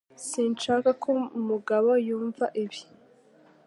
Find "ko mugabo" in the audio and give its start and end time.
1.03-1.89